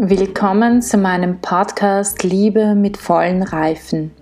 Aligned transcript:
Willkommen 0.00 0.80
zu 0.80 0.96
meinem 0.96 1.40
Podcast 1.40 2.22
Liebe 2.22 2.76
mit 2.76 2.96
vollen 2.96 3.42
Reifen. 3.42 4.12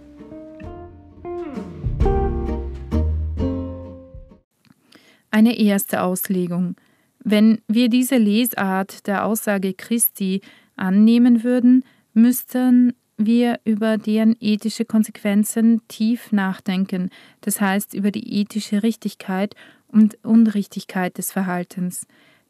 Eine 5.30 5.58
erste 5.58 6.00
Auslegung. 6.00 6.76
Wenn 7.22 7.60
wir 7.68 7.90
diese 7.90 8.16
Lesart 8.16 9.06
der 9.06 9.26
Aussage 9.26 9.74
Christi 9.74 10.40
annehmen 10.76 11.44
würden, 11.44 11.84
müssten 12.14 12.94
wir 13.18 13.60
über 13.66 13.98
deren 13.98 14.34
ethische 14.40 14.86
Konsequenzen 14.86 15.82
tief 15.88 16.32
nachdenken, 16.32 17.10
das 17.42 17.60
heißt 17.60 17.92
über 17.92 18.10
die 18.10 18.40
ethische 18.40 18.82
Richtigkeit 18.82 19.54
und 19.88 20.16
Unrichtigkeit 20.24 21.18
des 21.18 21.32
Verhaltens. 21.32 22.06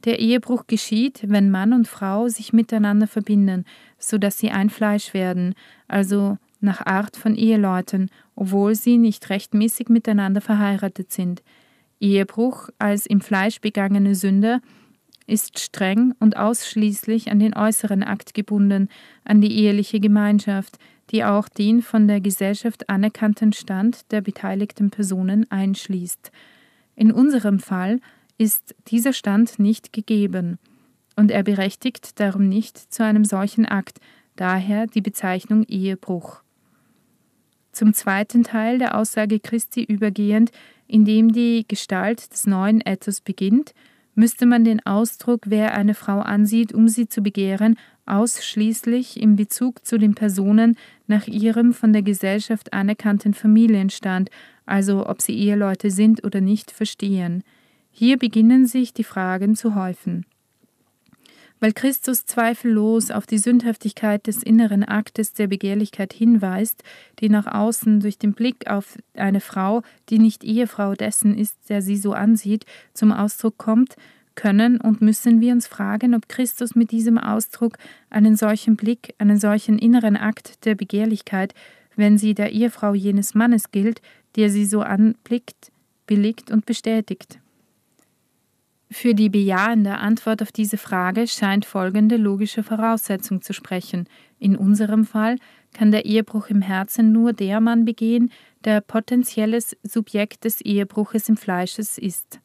Der 0.07 0.21
Ehebruch 0.21 0.69
geschieht, 0.69 1.25
wenn 1.27 1.51
Mann 1.51 1.73
und 1.73 1.89
Frau 1.89 2.29
sich 2.29 2.53
miteinander 2.53 3.09
verbinden, 3.09 3.65
so 3.99 4.19
dass 4.19 4.39
sie 4.39 4.51
ein 4.51 4.71
Fleisch 4.71 5.13
werden, 5.13 5.55
also 5.89 6.39
nach 6.61 6.87
Art 6.87 7.17
von 7.17 7.35
Eheleuten, 7.35 8.09
obwohl 8.37 8.77
sie 8.77 8.99
nicht 8.99 9.29
rechtmäßig 9.29 9.89
miteinander 9.89 10.41
verheiratet 10.41 11.13
sind. 11.13 11.43
Ehebruch 11.99 12.69
als 12.79 13.07
im 13.07 13.21
Fleisch 13.21 13.61
begangene 13.61 14.15
Sünde 14.15 14.61
ist 15.27 15.59
streng 15.59 16.15
und 16.21 16.37
ausschließlich 16.37 17.33
an 17.33 17.41
den 17.41 17.57
äußeren 17.57 18.05
Akt 18.05 18.33
gebunden, 18.33 18.89
an 19.25 19.41
die 19.41 19.59
eheliche 19.59 19.99
Gemeinschaft, 19.99 20.79
die 21.11 21.25
auch 21.25 21.49
den 21.49 21.83
von 21.83 22.07
der 22.07 22.21
Gesellschaft 22.21 22.89
anerkannten 22.89 23.53
Stand 23.53 24.13
der 24.13 24.21
beteiligten 24.21 24.91
Personen 24.91 25.51
einschließt. 25.51 26.31
In 26.95 27.11
unserem 27.11 27.59
Fall 27.59 28.01
ist 28.39 28.75
dieser 28.89 29.13
Stand 29.13 29.59
nicht 29.59 29.93
gegeben, 29.93 30.59
und 31.17 31.31
er 31.31 31.43
berechtigt 31.43 32.21
darum 32.21 32.49
nicht 32.49 32.77
zu 32.77 33.03
einem 33.03 33.25
solchen 33.25 33.67
Akt, 33.67 33.99
daher 34.37 34.87
die 34.87 35.01
Bezeichnung 35.01 35.65
Ehebruch. 35.65 36.43
Zum 37.73 37.95
zweiten 37.95 38.43
Teil 38.43 38.79
der 38.79 38.97
Aussage 38.97 39.41
Christi 39.41 39.83
übergehend, 39.83 40.51
in 40.87 41.05
dem 41.05 41.33
die 41.33 41.65
Gestalt 41.67 42.33
des 42.33 42.47
neuen 42.47 42.81
Ethos 42.81 43.21
beginnt, 43.21 43.75
müsste 44.15 44.47
man 44.47 44.65
den 44.65 44.85
Ausdruck, 44.87 45.43
wer 45.47 45.75
eine 45.75 45.95
Frau 45.95 46.21
ansieht, 46.21 46.73
um 46.73 46.89
sie 46.89 47.07
zu 47.07 47.23
begehren, 47.23 47.77
ausschließlich 48.07 49.21
in 49.21 49.37
Bezug 49.37 49.85
zu 49.85 49.99
den 49.99 50.15
Personen 50.15 50.77
nach 51.07 51.27
ihrem 51.27 51.75
von 51.75 51.93
der 51.93 52.03
Gesellschaft 52.03 52.73
anerkannten 52.73 53.35
Familienstand, 53.35 54.31
also 54.65 55.07
ob 55.07 55.21
sie 55.21 55.37
Eheleute 55.37 55.91
sind 55.91 56.25
oder 56.25 56.41
nicht, 56.41 56.71
verstehen. 56.71 57.43
Hier 57.99 58.19
beginnen 58.19 58.67
sich 58.67 58.93
die 58.93 59.05
Fragen 59.05 59.57
zu 59.57 59.75
häufen. 59.75 60.27
Weil 61.61 61.73
Christus 61.73 62.27
zweifellos 62.27 63.11
auf 63.11 63.27
die 63.27 63.39
Sündhaftigkeit 63.39 64.27
des 64.27 64.43
inneren 64.43 64.85
Aktes 64.85 65.33
der 65.33 65.47
Begehrlichkeit 65.47 66.13
hinweist, 66.13 66.83
die 67.21 67.31
nach 67.31 67.47
außen 67.47 68.01
durch 68.01 68.19
den 68.19 68.35
Blick 68.35 68.69
auf 68.69 68.99
eine 69.15 69.41
Frau, 69.41 69.81
die 70.11 70.19
nicht 70.19 70.45
Ehefrau 70.45 70.93
dessen 70.93 71.39
ist, 71.39 71.57
der 71.71 71.81
sie 71.81 71.97
so 71.97 72.13
ansieht, 72.13 72.67
zum 72.93 73.13
Ausdruck 73.13 73.57
kommt, 73.57 73.97
können 74.35 74.79
und 74.79 75.01
müssen 75.01 75.41
wir 75.41 75.55
uns 75.55 75.67
fragen, 75.67 76.15
ob 76.15 76.29
Christus 76.29 76.75
mit 76.75 76.91
diesem 76.91 77.17
Ausdruck 77.17 77.79
einen 78.11 78.37
solchen 78.37 78.77
Blick, 78.77 79.15
einen 79.17 79.39
solchen 79.39 79.79
inneren 79.79 80.19
Akt 80.19 80.67
der 80.67 80.75
Begehrlichkeit, 80.75 81.55
wenn 81.95 82.19
sie 82.19 82.35
der 82.35 82.53
Ehefrau 82.53 82.93
jenes 82.93 83.35
Mannes 83.35 83.71
gilt, 83.71 84.03
der 84.37 84.51
sie 84.51 84.67
so 84.67 84.83
anblickt, 84.83 85.73
billigt 86.07 86.51
und 86.51 86.67
bestätigt. 86.67 87.39
Für 88.99 89.15
die 89.15 89.29
bejahende 89.29 89.99
Antwort 89.99 90.41
auf 90.41 90.53
diese 90.53 90.79
Frage 90.79 91.27
scheint 91.27 91.67
folgende 91.67 92.17
logische 92.17 92.63
Voraussetzung 92.63 93.43
zu 93.43 93.53
sprechen. 93.53 94.09
In 94.39 94.57
unserem 94.57 95.05
Fall 95.05 95.37
kann 95.75 95.91
der 95.91 96.07
Ehebruch 96.07 96.49
im 96.49 96.63
Herzen 96.63 97.13
nur 97.13 97.35
der 97.35 97.61
Mann 97.61 97.85
begehen, 97.85 98.33
der 98.65 98.81
potenzielles 98.81 99.77
Subjekt 99.83 100.45
des 100.47 100.63
Ehebruches 100.63 101.29
im 101.29 101.37
Fleisches 101.37 101.99
ist. 101.99 102.41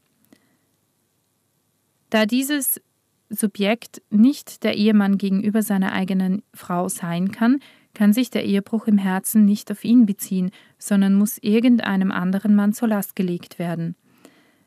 Da 2.10 2.26
dieses 2.26 2.82
Subjekt 3.30 4.02
nicht 4.10 4.66
der 4.66 4.76
Ehemann 4.76 5.18
gegenüber 5.18 5.62
seiner 5.62 5.94
eigenen 5.94 6.44
Frau 6.54 6.90
sein 6.90 7.32
kann, 7.32 7.60
kann 7.94 8.12
sich 8.12 8.30
der 8.30 8.44
Ehebruch 8.44 8.88
im 8.88 8.98
Herzen 8.98 9.46
nicht 9.46 9.72
auf 9.72 9.86
ihn 9.86 10.06
beziehen, 10.06 10.52
sondern 10.78 11.16
muss 11.16 11.38
irgendeinem 11.38 12.12
anderen 12.12 12.56
Mann 12.56 12.74
zur 12.74 12.90
Last 12.90 13.16
gelegt 13.16 13.58
werden. 13.58 13.96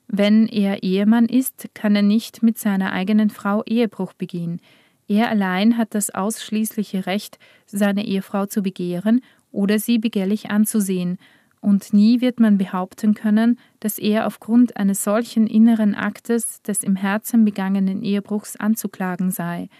Wenn 0.06 0.46
er 0.46 0.82
Ehemann 0.82 1.26
ist, 1.26 1.68
kann 1.74 1.96
er 1.96 2.02
nicht 2.02 2.42
mit 2.42 2.58
seiner 2.58 2.92
eigenen 2.92 3.30
Frau 3.30 3.62
Ehebruch 3.64 4.12
begehen. 4.12 4.60
Er 5.08 5.28
allein 5.28 5.76
hat 5.76 5.94
das 5.94 6.10
ausschließliche 6.10 7.06
Recht, 7.06 7.38
seine 7.66 8.06
Ehefrau 8.06 8.46
zu 8.46 8.62
begehren 8.62 9.20
oder 9.52 9.78
sie 9.78 9.98
begehrlich 9.98 10.50
anzusehen, 10.50 11.18
und 11.64 11.94
nie 11.94 12.20
wird 12.20 12.40
man 12.40 12.58
behaupten 12.58 13.14
können, 13.14 13.58
dass 13.80 13.98
er 13.98 14.26
aufgrund 14.26 14.76
eines 14.76 15.02
solchen 15.02 15.46
inneren 15.46 15.94
Aktes 15.94 16.60
des 16.60 16.82
im 16.82 16.94
Herzen 16.94 17.46
begangenen 17.46 18.02
Ehebruchs 18.02 18.56
anzuklagen 18.56 19.30
sei. 19.30 19.70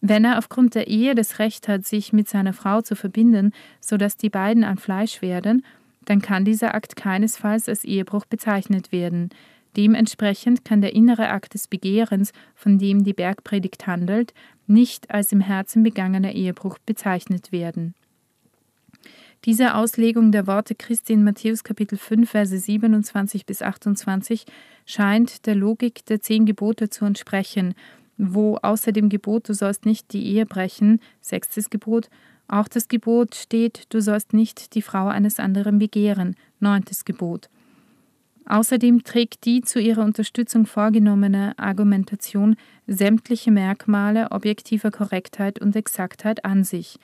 Wenn 0.00 0.24
er 0.24 0.38
aufgrund 0.38 0.76
der 0.76 0.86
Ehe 0.86 1.16
das 1.16 1.40
Recht 1.40 1.66
hat, 1.66 1.86
sich 1.86 2.12
mit 2.12 2.28
seiner 2.28 2.52
Frau 2.52 2.82
zu 2.82 2.94
verbinden, 2.94 3.50
so 3.80 3.96
dass 3.96 4.16
die 4.16 4.30
beiden 4.30 4.62
ein 4.62 4.78
Fleisch 4.78 5.22
werden, 5.22 5.64
dann 6.04 6.20
kann 6.20 6.44
dieser 6.44 6.74
Akt 6.74 6.96
keinesfalls 6.96 7.68
als 7.68 7.84
Ehebruch 7.84 8.24
bezeichnet 8.26 8.92
werden. 8.92 9.30
Dementsprechend 9.76 10.64
kann 10.64 10.80
der 10.82 10.94
innere 10.94 11.28
Akt 11.28 11.54
des 11.54 11.66
Begehrens, 11.66 12.32
von 12.54 12.78
dem 12.78 13.04
die 13.04 13.14
Bergpredigt 13.14 13.86
handelt, 13.86 14.34
nicht 14.66 15.10
als 15.10 15.32
im 15.32 15.40
Herzen 15.40 15.82
begangener 15.82 16.32
Ehebruch 16.32 16.78
bezeichnet 16.78 17.52
werden. 17.52 17.94
Diese 19.44 19.74
Auslegung 19.74 20.30
der 20.30 20.46
Worte 20.46 20.76
Christi 20.76 21.14
in 21.14 21.24
Matthäus 21.24 21.64
Kapitel 21.64 21.98
5, 21.98 22.30
Verse 22.30 22.56
27 22.56 23.44
bis 23.44 23.60
28 23.60 24.44
scheint 24.86 25.46
der 25.46 25.56
Logik 25.56 26.06
der 26.06 26.20
zehn 26.20 26.46
Gebote 26.46 26.90
zu 26.90 27.04
entsprechen, 27.04 27.74
wo 28.16 28.56
außer 28.62 28.92
dem 28.92 29.08
Gebot, 29.08 29.48
du 29.48 29.54
sollst 29.54 29.84
nicht 29.84 30.12
die 30.12 30.24
Ehe 30.26 30.46
brechen, 30.46 31.00
sechstes 31.20 31.70
Gebot, 31.70 32.08
auch 32.52 32.68
das 32.68 32.88
Gebot 32.88 33.34
steht, 33.34 33.84
du 33.88 34.00
sollst 34.00 34.34
nicht 34.34 34.74
die 34.74 34.82
Frau 34.82 35.08
eines 35.08 35.38
anderen 35.38 35.78
begehren. 35.78 36.36
Neuntes 36.60 37.04
Gebot. 37.04 37.48
Außerdem 38.44 39.04
trägt 39.04 39.44
die 39.46 39.62
zu 39.62 39.80
ihrer 39.80 40.04
Unterstützung 40.04 40.66
vorgenommene 40.66 41.58
Argumentation 41.58 42.56
sämtliche 42.86 43.50
Merkmale 43.50 44.30
objektiver 44.32 44.90
Korrektheit 44.90 45.60
und 45.60 45.76
Exaktheit 45.76 46.44
an 46.44 46.64
sich. 46.64 46.98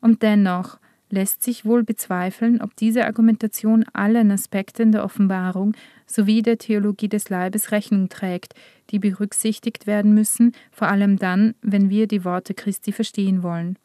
Und 0.00 0.22
dennoch 0.22 0.78
lässt 1.10 1.42
sich 1.42 1.64
wohl 1.64 1.82
bezweifeln, 1.82 2.60
ob 2.60 2.76
diese 2.76 3.04
Argumentation 3.04 3.84
allen 3.92 4.30
Aspekten 4.30 4.92
der 4.92 5.04
Offenbarung 5.04 5.74
sowie 6.06 6.42
der 6.42 6.58
Theologie 6.58 7.08
des 7.08 7.28
Leibes 7.28 7.72
Rechnung 7.72 8.08
trägt, 8.08 8.54
die 8.90 8.98
berücksichtigt 8.98 9.86
werden 9.86 10.14
müssen, 10.14 10.52
vor 10.70 10.88
allem 10.88 11.18
dann, 11.18 11.54
wenn 11.60 11.90
wir 11.90 12.06
die 12.06 12.24
Worte 12.24 12.54
Christi 12.54 12.92
verstehen 12.92 13.42
wollen. 13.42 13.76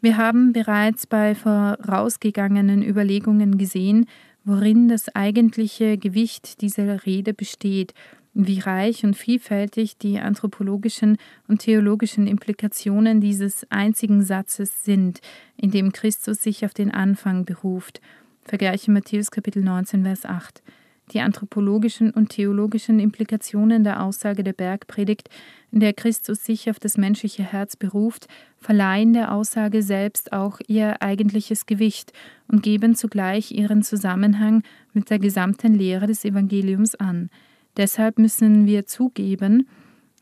Wir 0.00 0.16
haben 0.16 0.52
bereits 0.52 1.06
bei 1.06 1.34
vorausgegangenen 1.34 2.82
Überlegungen 2.82 3.58
gesehen, 3.58 4.06
worin 4.44 4.88
das 4.88 5.14
eigentliche 5.14 5.98
Gewicht 5.98 6.60
dieser 6.60 7.04
Rede 7.06 7.34
besteht, 7.34 7.94
wie 8.34 8.60
reich 8.60 9.02
und 9.02 9.14
vielfältig 9.14 9.96
die 9.96 10.18
anthropologischen 10.18 11.16
und 11.48 11.62
theologischen 11.62 12.26
Implikationen 12.26 13.20
dieses 13.20 13.66
einzigen 13.70 14.22
Satzes 14.22 14.84
sind, 14.84 15.20
in 15.56 15.70
dem 15.70 15.90
Christus 15.90 16.42
sich 16.42 16.64
auf 16.66 16.74
den 16.74 16.90
Anfang 16.90 17.46
beruft. 17.46 18.02
Vergleiche 18.42 18.90
Matthäus 18.90 19.30
Kapitel 19.30 19.64
19, 19.64 20.04
Vers 20.04 20.26
8. 20.26 20.62
Die 21.12 21.20
anthropologischen 21.20 22.10
und 22.10 22.30
theologischen 22.30 22.98
Implikationen 22.98 23.84
der 23.84 24.02
Aussage 24.02 24.42
der 24.42 24.52
Bergpredigt 24.52 25.28
in 25.70 25.80
der 25.80 25.92
Christus 25.92 26.44
sich 26.44 26.68
auf 26.68 26.80
das 26.80 26.96
menschliche 26.96 27.44
Herz 27.44 27.76
beruft, 27.76 28.26
verleihen 28.58 29.12
der 29.12 29.32
Aussage 29.32 29.82
selbst 29.82 30.32
auch 30.32 30.58
ihr 30.66 31.00
eigentliches 31.02 31.66
Gewicht 31.66 32.12
und 32.48 32.62
geben 32.62 32.96
zugleich 32.96 33.52
ihren 33.52 33.82
Zusammenhang 33.82 34.62
mit 34.92 35.10
der 35.10 35.18
gesamten 35.20 35.74
Lehre 35.74 36.06
des 36.08 36.24
Evangeliums 36.24 36.96
an. 36.96 37.30
Deshalb 37.76 38.18
müssen 38.18 38.66
wir 38.66 38.86
zugeben, 38.86 39.68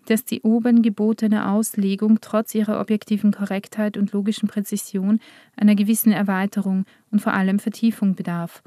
dass 0.07 0.25
die 0.25 0.43
oben 0.43 0.83
gebotene 0.83 1.49
Auslegung 1.49 2.19
trotz 2.21 2.55
ihrer 2.55 2.81
objektiven 2.81 3.33
Korrektheit 3.33 3.97
und 3.97 4.13
logischen 4.13 4.49
Präzision 4.49 5.21
einer 5.57 5.75
gewissen 5.75 6.13
Erweiterung 6.13 6.85
und 7.11 7.21
vor 7.21 7.33
allem 7.33 7.59
Vertiefung 7.59 8.15
bedarf. 8.15 8.63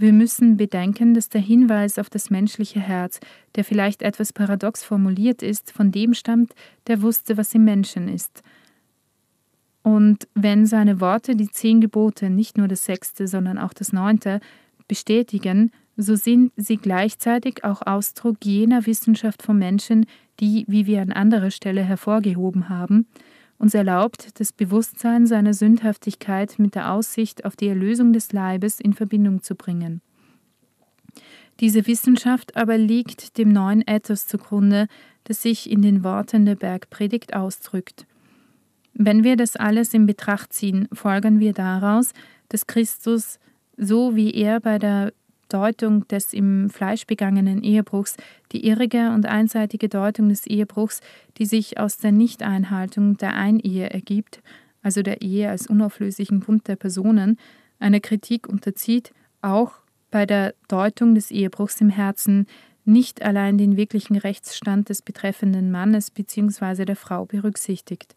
Wir 0.00 0.12
müssen 0.12 0.56
bedenken, 0.56 1.12
dass 1.12 1.28
der 1.28 1.40
Hinweis 1.40 1.98
auf 1.98 2.08
das 2.08 2.30
menschliche 2.30 2.78
Herz, 2.78 3.18
der 3.56 3.64
vielleicht 3.64 4.00
etwas 4.02 4.32
paradox 4.32 4.84
formuliert 4.84 5.42
ist, 5.42 5.72
von 5.72 5.90
dem 5.90 6.14
stammt, 6.14 6.54
der 6.86 7.02
wusste, 7.02 7.36
was 7.36 7.52
im 7.52 7.64
Menschen 7.64 8.06
ist. 8.06 8.44
Und 9.82 10.28
wenn 10.34 10.66
seine 10.66 11.00
Worte 11.00 11.34
die 11.34 11.50
zehn 11.50 11.80
Gebote, 11.80 12.30
nicht 12.30 12.56
nur 12.56 12.68
das 12.68 12.84
sechste, 12.84 13.26
sondern 13.26 13.58
auch 13.58 13.74
das 13.74 13.92
neunte, 13.92 14.38
bestätigen, 14.86 15.72
so 15.96 16.14
sind 16.14 16.52
sie 16.56 16.76
gleichzeitig 16.76 17.64
auch 17.64 17.82
Ausdruck 17.82 18.36
jener 18.44 18.86
Wissenschaft 18.86 19.42
von 19.42 19.58
Menschen, 19.58 20.06
die, 20.38 20.64
wie 20.68 20.86
wir 20.86 21.02
an 21.02 21.10
anderer 21.10 21.50
Stelle 21.50 21.82
hervorgehoben 21.82 22.68
haben, 22.68 23.08
uns 23.58 23.74
erlaubt, 23.74 24.40
das 24.40 24.52
Bewusstsein 24.52 25.26
seiner 25.26 25.54
Sündhaftigkeit 25.54 26.58
mit 26.58 26.74
der 26.74 26.92
Aussicht 26.92 27.44
auf 27.44 27.56
die 27.56 27.68
Erlösung 27.68 28.12
des 28.12 28.32
Leibes 28.32 28.80
in 28.80 28.92
Verbindung 28.92 29.42
zu 29.42 29.54
bringen. 29.54 30.00
Diese 31.60 31.86
Wissenschaft 31.88 32.56
aber 32.56 32.78
liegt 32.78 33.36
dem 33.36 33.48
neuen 33.48 33.82
Ethos 33.86 34.26
zugrunde, 34.28 34.86
das 35.24 35.42
sich 35.42 35.70
in 35.70 35.82
den 35.82 36.04
Worten 36.04 36.46
der 36.46 36.54
Bergpredigt 36.54 37.34
ausdrückt. 37.34 38.06
Wenn 38.94 39.24
wir 39.24 39.36
das 39.36 39.56
alles 39.56 39.92
in 39.92 40.06
Betracht 40.06 40.52
ziehen, 40.52 40.88
folgern 40.92 41.40
wir 41.40 41.52
daraus, 41.52 42.12
dass 42.48 42.66
Christus, 42.66 43.38
so 43.76 44.14
wie 44.14 44.32
er 44.32 44.60
bei 44.60 44.78
der 44.78 45.12
Deutung 45.48 46.06
des 46.08 46.32
im 46.32 46.70
Fleisch 46.70 47.06
begangenen 47.06 47.62
Ehebruchs, 47.62 48.16
die 48.52 48.66
irrige 48.66 49.10
und 49.12 49.26
einseitige 49.26 49.88
Deutung 49.88 50.28
des 50.28 50.46
Ehebruchs, 50.46 51.00
die 51.38 51.46
sich 51.46 51.78
aus 51.78 51.98
der 51.98 52.12
Nichteinhaltung 52.12 53.16
der 53.16 53.34
Einehe 53.34 53.90
ergibt, 53.90 54.40
also 54.82 55.02
der 55.02 55.22
Ehe 55.22 55.48
als 55.50 55.66
unauflöslichen 55.66 56.40
Bund 56.40 56.68
der 56.68 56.76
Personen, 56.76 57.38
eine 57.78 58.00
Kritik 58.00 58.48
unterzieht, 58.48 59.12
auch 59.42 59.72
bei 60.10 60.26
der 60.26 60.54
Deutung 60.68 61.14
des 61.14 61.30
Ehebruchs 61.30 61.80
im 61.80 61.90
Herzen 61.90 62.46
nicht 62.84 63.22
allein 63.22 63.58
den 63.58 63.76
wirklichen 63.76 64.16
Rechtsstand 64.16 64.88
des 64.88 65.02
betreffenden 65.02 65.70
Mannes 65.70 66.10
bzw. 66.10 66.86
der 66.86 66.96
Frau 66.96 67.26
berücksichtigt. 67.26 68.16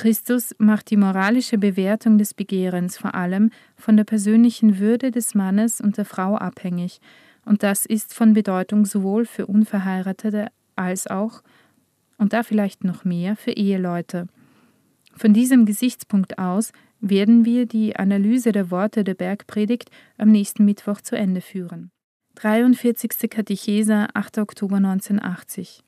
Christus 0.00 0.54
macht 0.56 0.90
die 0.90 0.96
moralische 0.96 1.58
Bewertung 1.58 2.16
des 2.16 2.32
Begehrens 2.32 2.96
vor 2.96 3.14
allem 3.14 3.50
von 3.76 3.98
der 3.98 4.04
persönlichen 4.04 4.78
Würde 4.78 5.10
des 5.10 5.34
Mannes 5.34 5.78
und 5.78 5.98
der 5.98 6.06
Frau 6.06 6.36
abhängig, 6.36 7.02
und 7.44 7.62
das 7.62 7.84
ist 7.84 8.14
von 8.14 8.32
Bedeutung 8.32 8.86
sowohl 8.86 9.26
für 9.26 9.44
Unverheiratete 9.44 10.46
als 10.74 11.06
auch, 11.06 11.42
und 12.16 12.32
da 12.32 12.42
vielleicht 12.44 12.82
noch 12.82 13.04
mehr, 13.04 13.36
für 13.36 13.50
Eheleute. 13.50 14.28
Von 15.16 15.34
diesem 15.34 15.66
Gesichtspunkt 15.66 16.38
aus 16.38 16.72
werden 17.02 17.44
wir 17.44 17.66
die 17.66 17.96
Analyse 17.96 18.52
der 18.52 18.70
Worte 18.70 19.04
der 19.04 19.12
Bergpredigt 19.12 19.90
am 20.16 20.30
nächsten 20.30 20.64
Mittwoch 20.64 21.02
zu 21.02 21.14
Ende 21.14 21.42
führen. 21.42 21.90
43. 22.36 23.28
Katechese, 23.28 24.06
8. 24.14 24.38
Oktober 24.38 24.76
1980 24.76 25.84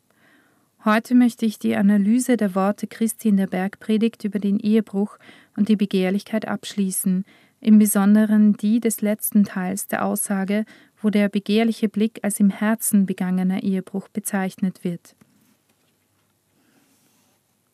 Heute 0.85 1.15
möchte 1.15 1.47
ich 1.47 1.61
die 1.61 1.77
Analyse 1.77 2.37
der 2.37 2.57
Worte 2.57 2.89
Christi 2.89 3.29
in 3.29 3.37
der 3.37 3.47
Bergpredigt 3.47 4.25
über 4.25 4.41
den 4.41 4.59
Ehebruch 4.59 5.17
und 5.57 5.69
die 5.69 5.77
Begehrlichkeit 5.77 6.49
abschließen, 6.49 7.25
im 7.61 7.79
Besonderen 7.79 8.55
die 8.55 8.81
des 8.81 9.01
letzten 9.01 9.45
Teils 9.45 9.87
der 9.87 10.05
Aussage, 10.05 10.65
wo 11.01 11.11
der 11.11 11.29
begehrliche 11.29 11.89
Blick 11.89 12.19
als 12.23 12.41
im 12.41 12.51
Herzen 12.51 13.07
begangener 13.07 13.63
Ehebruch 13.63 14.09
bezeichnet 14.09 14.83
wird. 14.83 15.15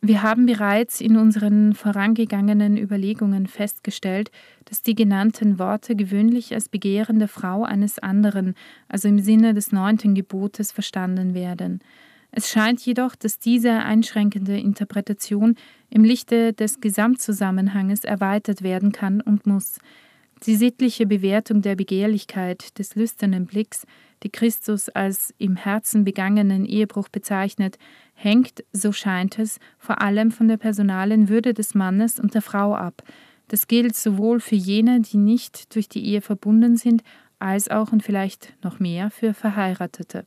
Wir 0.02 0.22
haben 0.22 0.44
bereits 0.44 1.00
in 1.00 1.16
unseren 1.16 1.72
vorangegangenen 1.72 2.76
Überlegungen 2.76 3.46
festgestellt, 3.46 4.30
dass 4.66 4.82
die 4.82 4.94
genannten 4.94 5.58
Worte 5.58 5.96
gewöhnlich 5.96 6.52
als 6.52 6.68
Begehren 6.68 7.20
der 7.20 7.28
Frau 7.28 7.64
eines 7.64 7.98
anderen, 7.98 8.54
also 8.86 9.08
im 9.08 9.18
Sinne 9.18 9.54
des 9.54 9.72
neunten 9.72 10.14
Gebotes, 10.14 10.72
verstanden 10.72 11.32
werden. 11.32 11.80
Es 12.30 12.50
scheint 12.50 12.80
jedoch, 12.80 13.14
dass 13.14 13.38
diese 13.38 13.72
einschränkende 13.72 14.58
Interpretation 14.58 15.56
im 15.90 16.04
Lichte 16.04 16.52
des 16.52 16.80
Gesamtzusammenhanges 16.80 18.04
erweitert 18.04 18.62
werden 18.62 18.92
kann 18.92 19.20
und 19.20 19.46
muss. 19.46 19.78
Die 20.46 20.54
sittliche 20.54 21.06
Bewertung 21.06 21.62
der 21.62 21.74
Begehrlichkeit, 21.74 22.78
des 22.78 22.94
lüsternen 22.94 23.46
Blicks, 23.46 23.86
die 24.22 24.30
Christus 24.30 24.88
als 24.88 25.34
im 25.38 25.56
Herzen 25.56 26.04
begangenen 26.04 26.64
Ehebruch 26.64 27.08
bezeichnet, 27.08 27.78
hängt, 28.14 28.64
so 28.72 28.92
scheint 28.92 29.38
es, 29.38 29.58
vor 29.78 30.00
allem 30.00 30.30
von 30.30 30.48
der 30.48 30.56
personalen 30.56 31.28
Würde 31.28 31.54
des 31.54 31.74
Mannes 31.74 32.20
und 32.20 32.34
der 32.34 32.42
Frau 32.42 32.74
ab. 32.74 33.02
Das 33.48 33.66
gilt 33.66 33.96
sowohl 33.96 34.40
für 34.40 34.56
jene, 34.56 35.00
die 35.00 35.16
nicht 35.16 35.74
durch 35.74 35.88
die 35.88 36.04
Ehe 36.04 36.20
verbunden 36.20 36.76
sind, 36.76 37.02
als 37.38 37.68
auch 37.68 37.92
und 37.92 38.02
vielleicht 38.02 38.54
noch 38.62 38.78
mehr 38.78 39.10
für 39.10 39.34
Verheiratete. 39.34 40.26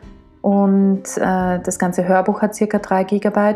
und 0.41 1.03
äh, 1.17 1.59
das 1.59 1.79
ganze 1.79 2.07
Hörbuch 2.07 2.41
hat 2.41 2.55
circa 2.55 2.79
3 2.79 3.03
GB 3.03 3.55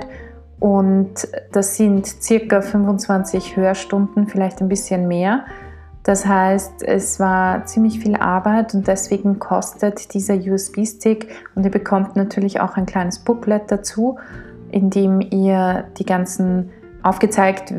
und 0.60 1.28
das 1.52 1.76
sind 1.76 2.06
circa 2.06 2.62
25 2.62 3.58
Hörstunden, 3.58 4.28
vielleicht 4.28 4.62
ein 4.62 4.70
bisschen 4.70 5.08
mehr. 5.08 5.46
Das 6.04 6.28
heißt, 6.28 6.84
es 6.84 7.20
war 7.20 7.66
ziemlich 7.66 8.00
viel 8.00 8.16
Arbeit 8.16 8.76
und 8.76 8.88
deswegen 8.88 9.40
kostet 9.40 10.14
dieser 10.14 10.36
USB-Stick 10.36 11.28
und 11.56 11.64
ihr 11.64 11.72
bekommt 11.72 12.16
natürlich 12.16 12.62
auch 12.62 12.78
ein 12.78 12.86
kleines 12.86 13.20
Booklet 13.20 13.72
dazu, 13.72 14.20
in 14.70 14.92
dem 14.92 15.20
ihr 15.22 15.86
die 15.98 16.06
ganzen 16.06 16.70
aufgezeigt 17.02 17.74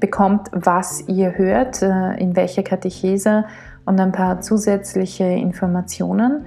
bekommt, 0.00 0.48
was 0.52 1.04
ihr 1.08 1.36
hört, 1.38 1.82
äh, 1.82 2.14
in 2.14 2.36
welcher 2.36 2.62
Katechese 2.62 3.44
und 3.84 4.00
ein 4.00 4.12
paar 4.12 4.40
zusätzliche 4.40 5.24
Informationen. 5.24 6.46